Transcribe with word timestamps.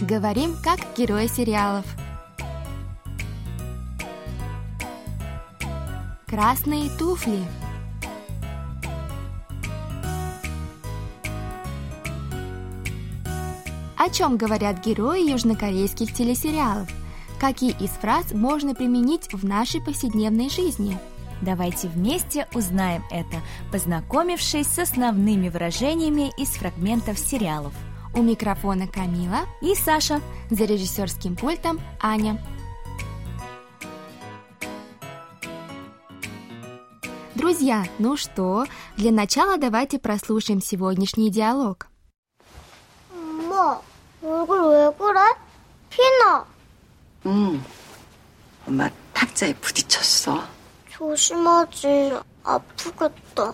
Говорим 0.00 0.54
как 0.62 0.78
герои 0.94 1.26
сериалов. 1.26 1.86
Красные 6.26 6.90
туфли. 6.98 7.38
О 13.96 14.10
чем 14.10 14.36
говорят 14.36 14.84
герои 14.84 15.30
южнокорейских 15.30 16.12
телесериалов? 16.12 16.90
Какие 17.40 17.70
из 17.82 17.90
фраз 17.92 18.32
можно 18.32 18.74
применить 18.74 19.32
в 19.32 19.46
нашей 19.46 19.80
повседневной 19.80 20.50
жизни? 20.50 20.98
Давайте 21.40 21.88
вместе 21.88 22.46
узнаем 22.52 23.02
это, 23.10 23.40
познакомившись 23.72 24.66
с 24.66 24.78
основными 24.78 25.48
выражениями 25.48 26.32
из 26.36 26.50
фрагментов 26.50 27.18
сериалов. 27.18 27.72
У 28.15 28.21
микрофона 28.21 28.87
Камила 28.87 29.45
и 29.61 29.75
Саша. 29.75 30.21
За 30.49 30.65
режиссерским 30.65 31.35
пультом 31.35 31.79
Аня. 31.99 32.39
Друзья, 37.35 37.85
ну 37.99 38.17
что, 38.17 38.65
для 38.97 39.11
начала 39.11 39.57
давайте 39.57 39.97
прослушаем 39.97 40.61
сегодняшний 40.61 41.29
диалог. 41.31 41.87
엄마, 43.11 43.81
얼굴 44.21 44.61
왜 44.69 44.91
그래? 44.97 45.19
피나. 45.89 46.45
응. 47.25 47.61
엄마 48.67 48.89
탁자에 49.13 49.53
부딪혔어. 49.55 50.43
조심하지. 50.89 52.13
아프겠다. 52.43 53.53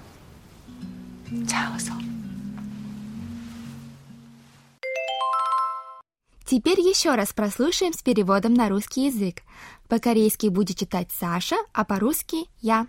자, 1.48 1.74
어서. 1.76 1.91
Теперь 6.52 6.80
еще 6.80 7.16
раз 7.16 7.34
прослушаем 7.34 7.94
с 7.94 8.02
переводом 8.02 8.54
на 8.54 8.70
русский 8.70 9.08
язык. 9.08 9.42
По-корейски 9.90 10.48
будет 10.48 10.78
читать 10.78 11.10
Саша, 11.12 11.58
а 11.74 11.84
по-русски 11.84 12.48
я. 12.62 12.88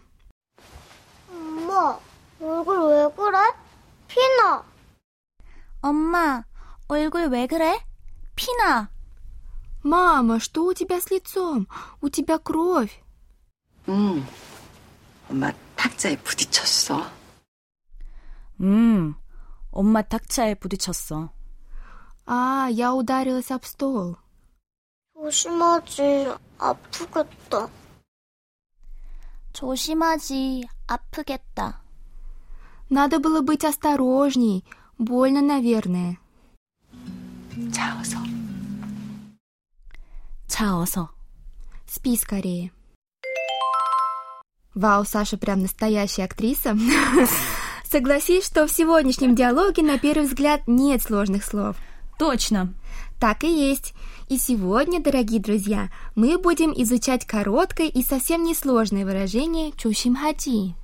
엄마, 1.28 1.98
얼굴 2.40 2.86
왜 2.86 3.10
그래? 3.10 3.54
피나. 4.06 4.64
엄마, 5.82 6.44
얼굴 6.88 7.28
왜 7.28 7.46
그래? 7.48 7.78
피나. 8.36 8.88
Мама, 9.82 10.38
что 10.40 10.64
у 10.66 10.74
тебя 10.74 11.00
с 11.00 11.10
лицом? 11.10 11.66
У 12.00 12.08
тебя 12.08 12.38
кровь. 12.38 13.02
응. 13.88 14.24
엄마 15.28 15.52
탁자에 15.76 16.16
부딪혔어. 16.18 17.04
음, 18.60 19.14
엄마 19.70 20.02
탁자에 20.02 20.54
부딪혔어. 20.54 21.30
А, 22.26 22.68
я 22.70 22.94
ударилась 22.94 23.50
об 23.50 23.64
стол. 23.64 24.16
조심하지. 25.14 26.28
아프겠다. 26.58 27.68
조심하지, 29.52 30.68
아프겠다. 30.86 31.80
Надо 32.90 33.18
было 33.18 33.40
быть 33.40 33.64
осторожней. 33.64 34.64
Больно, 34.98 35.40
наверное. 35.40 36.18
자, 37.72 37.98
어서. 38.00 38.18
자, 40.46 40.76
어서. 40.78 41.10
Спи 41.86 42.16
скорее. 42.16 42.72
Вау, 44.74 45.04
Саша 45.04 45.36
прям 45.36 45.60
настоящая 45.60 46.24
актриса. 46.24 46.76
Согласись, 47.84 48.46
что 48.46 48.66
в 48.66 48.70
сегодняшнем 48.70 49.34
диалоге 49.34 49.82
на 49.82 49.98
первый 49.98 50.26
взгляд 50.26 50.62
нет 50.66 51.02
сложных 51.02 51.44
слов. 51.44 51.76
Точно. 52.17 52.73
Так 53.19 53.43
и 53.43 53.69
есть. 53.69 53.93
И 54.29 54.37
сегодня, 54.37 55.01
дорогие 55.01 55.39
друзья, 55.39 55.89
мы 56.15 56.37
будем 56.37 56.73
изучать 56.75 57.25
короткое 57.25 57.87
и 57.87 58.03
совсем 58.03 58.43
несложное 58.43 59.05
выражение 59.05 59.71
«чушимхати». 59.77 60.75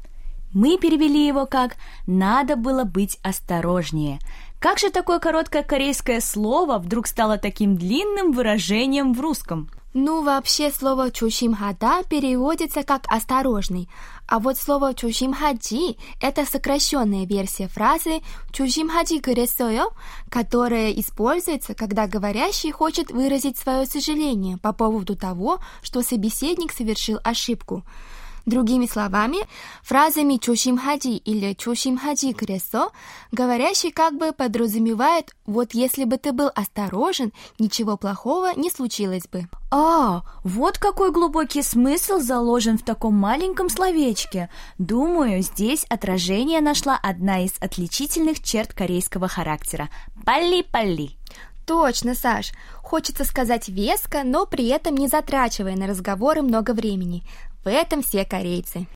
Мы 0.51 0.77
перевели 0.77 1.27
его 1.27 1.45
как 1.45 1.75
«надо 2.07 2.55
было 2.55 2.83
быть 2.83 3.19
осторожнее». 3.21 4.19
Как 4.59 4.77
же 4.77 4.89
такое 4.89 5.19
короткое 5.19 5.63
корейское 5.63 6.19
слово 6.19 6.79
вдруг 6.79 7.07
стало 7.07 7.37
таким 7.37 7.77
длинным 7.77 8.33
выражением 8.33 9.13
в 9.13 9.21
русском? 9.21 9.69
Ну, 9.93 10.21
вообще 10.21 10.69
слово 10.69 11.11
«чушимхада» 11.11 12.03
переводится 12.09 12.83
как 12.83 13.05
«осторожный», 13.07 13.89
а 14.27 14.39
вот 14.39 14.57
слово 14.57 14.93
«чушимхаджи»— 14.93 15.95
это 16.21 16.45
сокращенная 16.45 17.25
версия 17.25 17.69
фразы 17.69 18.19
«чушимхаджи 18.51 19.17
гресою», 19.17 19.91
которая 20.29 20.91
используется, 20.91 21.73
когда 21.73 22.05
говорящий 22.05 22.71
хочет 22.71 23.09
выразить 23.11 23.57
свое 23.57 23.85
сожаление 23.87 24.57
по 24.57 24.73
поводу 24.73 25.15
того, 25.15 25.59
что 25.81 26.03
собеседник 26.03 26.71
совершил 26.71 27.19
ошибку. 27.23 27.83
Другими 28.49 28.87
словами, 28.87 29.37
фразами 29.83 30.37
«чушимхади» 30.37 31.17
или 31.17 31.53
«чушимхади 31.53 32.33
кresо» 32.33 32.89
говорящий 33.31 33.91
как 33.91 34.17
бы 34.17 34.31
подразумевает 34.31 35.35
«вот 35.45 35.75
если 35.75 36.03
бы 36.03 36.17
ты 36.17 36.31
был 36.31 36.49
осторожен, 36.55 37.31
ничего 37.59 37.95
плохого 37.95 38.55
не 38.55 38.71
случилось 38.71 39.27
бы». 39.31 39.47
А, 39.69 40.23
вот 40.43 40.79
какой 40.79 41.11
глубокий 41.11 41.61
смысл 41.61 42.17
заложен 42.17 42.79
в 42.79 42.83
таком 42.83 43.13
маленьком 43.13 43.69
словечке. 43.69 44.49
Думаю, 44.79 45.43
здесь 45.43 45.85
отражение 45.87 46.59
нашла 46.59 46.97
одна 46.97 47.45
из 47.45 47.51
отличительных 47.59 48.41
черт 48.43 48.73
корейского 48.73 49.27
характера– 49.27 49.89
палли-палли. 50.25 51.11
Точно, 51.67 52.15
Саш. 52.15 52.51
Хочется 52.81 53.25
сказать 53.25 53.69
веско, 53.69 54.23
но 54.23 54.47
при 54.47 54.69
этом 54.69 54.95
не 54.95 55.07
затрачивая 55.07 55.75
на 55.75 55.85
разговоры 55.85 56.41
много 56.41 56.71
времени. 56.71 57.21
В 57.63 57.67
этом 57.67 58.01
все 58.01 58.23
корейцы. 58.25 58.87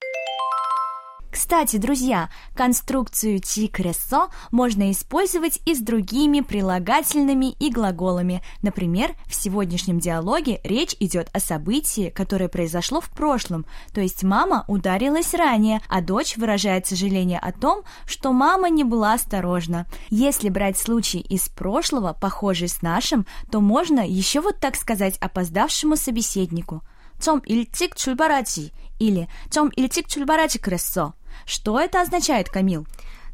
Кстати, 1.33 1.77
друзья, 1.77 2.29
конструкцию 2.55 3.39
«ти-кресо» 3.39 4.29
можно 4.51 4.91
использовать 4.91 5.59
и 5.65 5.73
с 5.73 5.79
другими 5.79 6.41
прилагательными 6.41 7.53
и 7.59 7.71
глаголами. 7.71 8.43
Например, 8.61 9.15
в 9.25 9.33
сегодняшнем 9.33 9.99
диалоге 9.99 10.61
речь 10.63 10.95
идет 10.99 11.29
о 11.33 11.39
событии, 11.39 12.11
которое 12.15 12.49
произошло 12.49 13.01
в 13.01 13.09
прошлом, 13.09 13.65
то 13.93 13.99
есть 13.99 14.21
мама 14.21 14.63
ударилась 14.67 15.33
ранее, 15.33 15.81
а 15.89 16.01
дочь 16.01 16.37
выражает 16.37 16.85
сожаление 16.85 17.39
о 17.39 17.51
том, 17.51 17.81
что 18.05 18.31
мама 18.31 18.69
не 18.69 18.83
была 18.83 19.13
осторожна. 19.13 19.87
Если 20.11 20.49
брать 20.49 20.77
случай 20.77 21.19
из 21.19 21.49
прошлого, 21.49 22.13
похожий 22.13 22.67
с 22.67 22.83
нашим, 22.83 23.25
то 23.51 23.59
можно 23.59 24.07
еще 24.07 24.39
вот 24.39 24.59
так 24.59 24.75
сказать 24.75 25.17
опоздавшему 25.17 25.97
собеседнику– 25.97 26.83
좀 27.20 27.40
일찍 27.46 27.96
출발하지 27.96 28.70
или 28.98 29.26
좀 29.50 29.70
일찍 29.76 30.08
출발하지 30.08 30.58
그랬어. 30.58 31.14
Что 31.44 31.80
это 31.80 32.00
означает, 32.00 32.48
Камил? 32.48 32.86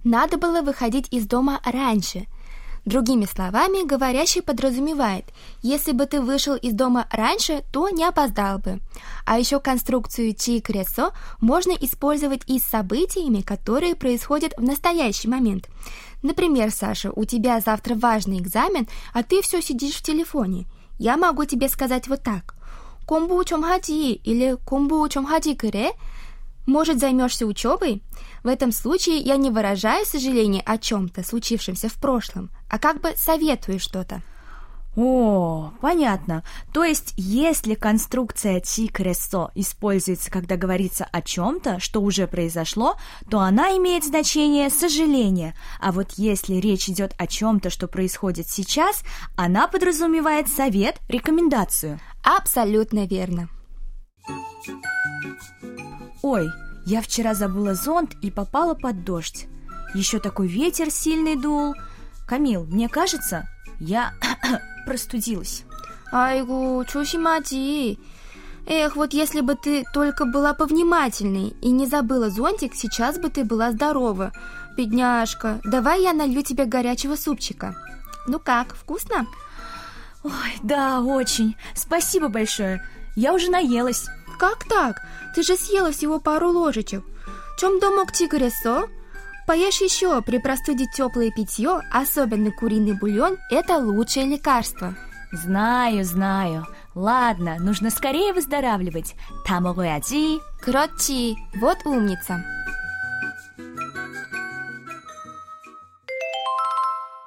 Надо 0.05 0.37
было 0.37 0.63
выходить 0.63 1.09
из 1.11 1.27
дома 1.27 1.61
раньше. 1.65 2.27
Другими 2.85 3.25
словами, 3.25 3.87
говорящий 3.87 4.43
подразумевает, 4.43 5.25
если 5.63 5.93
бы 5.93 6.05
ты 6.05 6.21
вышел 6.21 6.55
из 6.55 6.75
дома 6.75 7.09
раньше, 7.11 7.65
то 7.73 7.89
не 7.89 8.05
опоздал 8.05 8.59
бы. 8.59 8.81
А 9.25 9.39
еще 9.39 9.59
конструкцию 9.59 10.35
чи 10.35 10.61
кресо 10.61 11.13
можно 11.41 11.73
использовать 11.73 12.43
и 12.47 12.59
с 12.59 12.65
событиями, 12.65 13.41
которые 13.41 13.95
происходят 13.95 14.53
в 14.59 14.63
настоящий 14.63 15.29
момент. 15.29 15.71
Например, 16.23 16.71
Саша, 16.71 17.11
у 17.11 17.25
тебя 17.25 17.59
завтра 17.61 17.95
важный 17.95 18.39
экзамен, 18.39 18.87
а 19.15 19.23
ты 19.23 19.41
все 19.41 19.63
сидишь 19.63 19.97
в 19.97 20.03
телефоне. 20.03 20.67
Я 20.99 21.17
могу 21.17 21.47
тебе 21.47 21.71
сказать 21.71 22.07
вот 22.07 22.23
так. 22.23 22.55
공부 23.09 23.45
좀 23.45 23.65
하지 23.65 24.21
или 24.25 24.57
공부 24.65 25.09
좀 25.09 25.25
하지 25.25 25.55
그래? 25.57 25.93
Может, 26.67 26.99
займешься 26.99 27.47
учебой? 27.47 28.03
В 28.43 28.49
этом 28.49 28.73
случае 28.73 29.19
я 29.19 29.37
не 29.37 29.51
выражаю 29.51 30.07
сожаление 30.07 30.63
о 30.63 30.79
чем-то, 30.79 31.23
случившемся 31.23 31.89
в 31.89 31.95
прошлом, 31.95 32.51
а 32.71 32.79
как 32.79 33.01
бы 33.03 33.13
советую 33.17 33.79
что-то. 33.79 34.23
О, 34.96 35.72
понятно. 35.82 36.44
То 36.74 36.84
есть, 36.84 37.14
если 37.16 37.76
конструкция 37.76 38.60
ти-кресо 38.60 39.52
используется, 39.56 40.32
когда 40.32 40.58
говорится 40.58 41.08
о 41.12 41.22
чем-то, 41.22 41.80
что 41.80 42.02
уже 42.02 42.28
произошло, 42.28 42.96
то 43.30 43.40
она 43.40 43.78
имеет 43.78 44.04
значение 44.04 44.70
сожаления. 44.70 45.56
А 45.80 45.92
вот 45.92 46.14
если 46.18 46.56
речь 46.56 46.90
идет 46.90 47.14
о 47.18 47.28
чем-то, 47.28 47.70
что 47.70 47.88
происходит 47.88 48.50
сейчас, 48.50 49.04
она 49.36 49.68
подразумевает 49.68 50.50
совет, 50.50 50.98
рекомендацию. 51.08 52.00
Абсолютно 52.24 53.06
верно. 53.06 53.48
Ой, 56.22 56.50
я 56.86 57.02
вчера 57.02 57.36
забыла 57.36 57.76
зонт 57.76 58.16
и 58.22 58.32
попала 58.32 58.74
под 58.74 59.06
дождь. 59.06 59.48
Еще 59.94 60.20
такой 60.20 60.48
ветер 60.48 60.92
сильный 60.92 61.36
дул. 61.36 61.74
Камил, 62.28 62.66
мне 62.66 62.90
кажется, 62.90 63.48
я 63.80 64.14
простудилась. 64.90 65.66
Айгу, 66.12 66.84
чушимати. 66.92 68.00
Эх, 68.66 68.96
вот 68.96 69.14
если 69.14 69.42
бы 69.42 69.54
ты 69.54 69.84
только 69.94 70.26
была 70.26 70.56
повнимательней 70.56 71.56
и 71.62 71.70
не 71.70 71.86
забыла 71.86 72.32
зонтик, 72.32 72.74
сейчас 72.74 73.20
бы 73.20 73.30
ты 73.30 73.44
была 73.44 73.72
здорова. 73.72 74.32
Бедняжка, 74.76 75.62
давай 75.64 76.02
я 76.02 76.14
налью 76.14 76.42
тебе 76.42 76.66
горячего 76.66 77.16
супчика. 77.16 77.76
Ну 78.26 78.40
как, 78.40 78.76
вкусно? 78.76 79.28
Ой, 80.24 80.54
да, 80.64 81.02
очень. 81.02 81.56
Спасибо 81.76 82.28
большое. 82.28 82.82
Я 83.16 83.34
уже 83.34 83.52
наелась. 83.52 84.08
Как 84.40 84.68
так? 84.68 85.02
Ты 85.36 85.44
же 85.44 85.56
съела 85.56 85.92
всего 85.92 86.20
пару 86.20 86.50
ложечек. 86.50 87.04
Чем 87.60 87.80
домок 87.80 88.12
тигресо? 88.12 88.88
Поешь 89.50 89.82
еще, 89.82 90.22
при 90.22 90.38
простуде 90.38 90.86
теплое 90.86 91.32
питье, 91.32 91.82
особенно 91.92 92.52
куриный 92.52 92.94
бульон, 92.94 93.40
это 93.50 93.78
лучшее 93.80 94.28
лекарство. 94.28 94.94
Знаю, 95.32 96.06
знаю. 96.06 96.68
Ладно, 96.94 97.58
нужно 97.58 97.90
скорее 97.90 98.32
выздоравливать. 98.32 99.16
Тамогояджи. 99.48 100.38
Кротчи. 100.62 101.36
Вот 101.56 101.80
умница. 101.86 102.46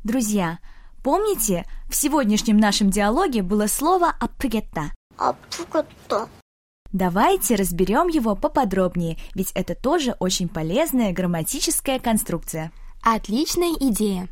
Друзья, 0.05 0.61
помните, 1.03 1.65
в 1.91 1.97
сегодняшнем 1.97 2.57
нашем 2.57 2.91
диалоге 2.91 3.43
было 3.43 3.67
слово 3.67 4.15
«апгетта». 4.21 4.93
«Апгетта». 5.19 6.29
Давайте 6.93 7.55
разберем 7.55 8.09
его 8.09 8.37
поподробнее, 8.37 9.17
ведь 9.35 9.51
это 9.55 9.75
тоже 9.75 10.15
очень 10.21 10.49
полезная 10.49 11.13
грамматическая 11.13 11.99
конструкция. 11.99 12.71
Отличная 13.03 13.73
идея. 13.81 14.29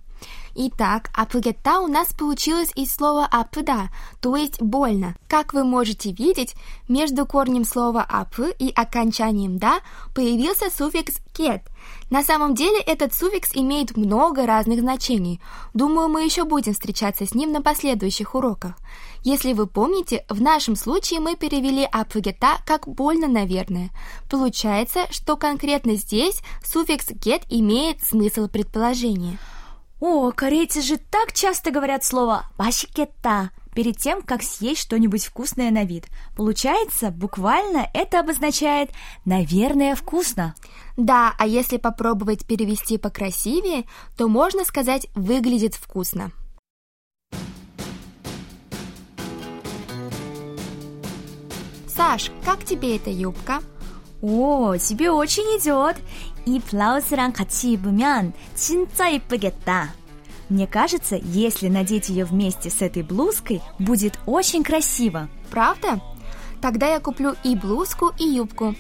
Итак, 0.55 1.11
апугета 1.14 1.81
у 1.81 1.87
нас 1.87 2.12
получилось 2.12 2.70
из 2.75 2.93
слова 2.93 3.26
апыда, 3.31 3.88
то 4.20 4.34
есть 4.34 4.61
больно. 4.61 5.17
Как 5.28 5.55
вы 5.55 5.62
можете 5.62 6.11
видеть, 6.11 6.55
между 6.88 7.25
корнем 7.25 7.64
слова 7.64 8.05
апы 8.08 8.52
и 8.58 8.72
окончанием 8.75 9.58
да 9.58 9.81
появился 10.14 10.69
суффикс 10.69 11.19
кет. 11.32 11.62
На 12.11 12.25
самом 12.25 12.55
деле 12.55 12.81
этот 12.81 13.14
суффикс 13.14 13.50
имеет 13.55 13.96
много 13.96 14.44
разных 14.44 14.81
значений. 14.81 15.40
Думаю, 15.72 16.08
мы 16.08 16.25
еще 16.25 16.44
будем 16.44 16.73
встречаться 16.73 17.26
с 17.26 17.34
ним 17.34 17.52
на 17.52 17.62
последующих 17.62 18.34
уроках. 18.34 18.75
Если 19.23 19.52
вы 19.52 19.66
помните, 19.66 20.25
в 20.28 20.43
нашем 20.43 20.75
случае 20.75 21.20
мы 21.20 21.37
перевели 21.37 21.88
апугета 21.90 22.58
как 22.66 22.88
больно, 22.88 23.28
наверное. 23.28 23.90
Получается, 24.28 25.06
что 25.11 25.37
конкретно 25.37 25.94
здесь 25.94 26.43
суффикс 26.64 27.11
get 27.11 27.44
имеет 27.49 28.02
смысл 28.02 28.49
предположения. 28.49 29.38
О, 30.00 30.32
корейцы 30.32 30.81
же 30.81 30.97
так 30.97 31.35
часто 31.35 31.70
говорят 31.70 32.05
слово 32.05 32.47
«пашикетта» 32.56 33.50
перед 33.75 33.99
тем, 33.99 34.23
как 34.23 34.43
съесть 34.43 34.81
что-нибудь 34.81 35.26
вкусное 35.26 35.70
на 35.70 35.85
вид. 35.85 36.06
Получается, 36.35 37.11
буквально 37.11 37.87
это 37.93 38.20
обозначает 38.20 38.91
«наверное, 39.26 39.94
вкусно». 39.94 40.55
Да, 40.97 41.35
а 41.38 41.47
если 41.47 41.76
попробовать 41.76 42.47
перевести 42.47 42.97
покрасивее, 42.97 43.85
то 44.17 44.26
можно 44.26 44.64
сказать 44.64 45.06
«выглядит 45.14 45.75
вкусно». 45.75 46.32
Саш, 51.88 52.31
как 52.47 52.64
тебе 52.64 52.97
эта 52.97 53.11
юбка? 53.11 53.61
О, 54.21 54.75
тебе 54.77 55.12
очень 55.12 55.44
идет. 55.57 55.97
이 56.45 56.59
블라우스랑 56.59 57.33
같이 57.33 57.71
입으면 57.71 58.33
진짜 58.56 59.09
이쁘겠다. 59.09 59.94
Мне 60.50 60.67
кажется, 60.67 61.15
если 61.15 61.69
надеть 61.69 62.09
ее 62.09 62.25
вместе 62.25 62.69
с 62.69 62.81
этой 62.81 63.01
блузкой, 63.01 63.62
будет 63.79 64.19
очень 64.25 64.63
красиво. 64.63 65.27
Правда? 65.50 66.00
Тогда 66.62 66.88
я 66.88 67.00
куплю 67.00 67.35
и 67.44 67.56
блузку, 67.56 68.13
и 68.19 68.25
юбку. 68.25 68.75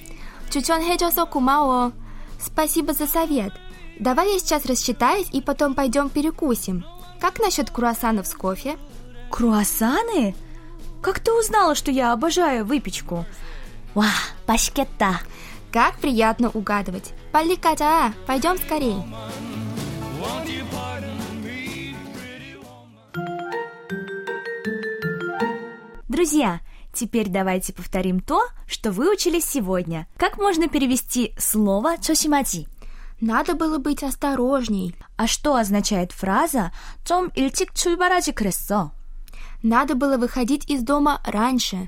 추천해줘서 0.49 1.25
고마워. 1.25 1.91
Спасибо 2.39 2.93
за 2.93 3.07
совет. 3.07 3.53
Давай 3.99 4.33
я 4.33 4.39
сейчас 4.39 4.65
рассчитаюсь 4.65 5.27
и 5.31 5.41
потом 5.41 5.73
пойдем 5.73 6.09
перекусим. 6.09 6.85
Как 7.19 7.39
насчет 7.39 7.71
круассанов 7.71 8.27
с 8.27 8.33
кофе? 8.33 8.77
Круассаны? 9.31 10.35
Как 11.01 11.19
ты 11.19 11.31
узнала, 11.33 11.75
что 11.75 11.91
я 11.91 12.11
обожаю 12.13 12.65
выпечку? 12.65 13.25
와, 13.93 14.11
맛있겠다. 14.47 15.21
Как 15.71 15.97
приятно 15.97 16.49
угадывать. 16.49 17.13
Пали 17.31 17.55
가자. 17.55 18.13
Пойдем 18.25 18.57
скорее. 18.57 19.03
Друзья, 26.07 26.61
теперь 26.93 27.27
давайте 27.27 27.73
повторим 27.73 28.21
то, 28.21 28.41
что 28.67 28.91
выучили 28.91 29.39
сегодня. 29.39 30.07
Как 30.17 30.37
можно 30.37 30.69
перевести 30.69 31.33
слово 31.37 31.97
조심하지? 31.97 32.67
Надо 33.21 33.55
было 33.55 33.77
быть 33.77 34.03
осторожней. 34.03 34.95
А 35.17 35.27
что 35.27 35.55
означает 35.55 36.11
фраза 36.11 36.71
좀 37.05 37.31
일찍 37.35 37.73
출발하지 37.73 38.33
그랬어? 38.33 38.91
Надо 39.63 39.95
было 39.95 40.17
выходить 40.17 40.69
из 40.69 40.83
дома 40.83 41.21
раньше. 41.25 41.87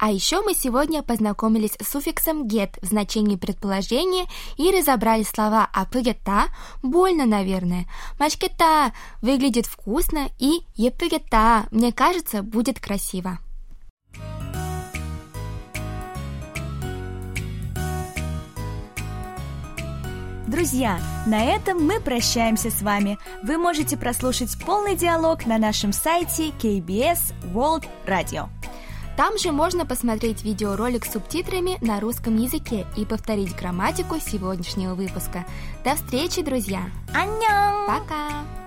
А 0.00 0.10
еще 0.10 0.40
мы 0.40 0.54
сегодня 0.54 1.02
познакомились 1.02 1.76
с 1.78 1.90
суффиксом 1.90 2.46
get 2.46 2.78
в 2.80 2.86
значении 2.86 3.36
предположения 3.36 4.26
и 4.56 4.70
разобрали 4.70 5.24
слова 5.24 5.68
апыгета, 5.74 6.44
больно, 6.82 7.26
наверное, 7.26 7.86
машкета, 8.18 8.94
выглядит 9.20 9.66
вкусно 9.66 10.30
и 10.38 10.62
епыгета, 10.74 11.66
мне 11.70 11.92
кажется, 11.92 12.42
будет 12.42 12.80
красиво. 12.80 13.40
Друзья, 20.46 20.98
на 21.26 21.44
этом 21.44 21.84
мы 21.84 22.00
прощаемся 22.00 22.70
с 22.70 22.80
вами. 22.80 23.18
Вы 23.42 23.58
можете 23.58 23.98
прослушать 23.98 24.58
полный 24.64 24.96
диалог 24.96 25.44
на 25.44 25.58
нашем 25.58 25.92
сайте 25.92 26.48
KBS 26.58 27.34
World 27.52 27.84
Radio. 28.06 28.48
Там 29.16 29.38
же 29.38 29.52
можно 29.52 29.84
посмотреть 29.84 30.44
видеоролик 30.44 31.04
с 31.04 31.12
субтитрами 31.12 31.78
на 31.84 32.00
русском 32.00 32.36
языке 32.36 32.86
и 32.96 33.04
повторить 33.04 33.56
грамматику 33.56 34.18
сегодняшнего 34.20 34.94
выпуска. 34.94 35.44
До 35.84 35.94
встречи, 35.96 36.42
друзья! 36.42 36.90
안녕! 37.14 37.86
Пока! 37.86 38.59